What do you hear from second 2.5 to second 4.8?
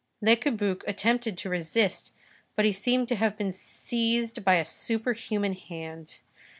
but he seemed to have been seized by a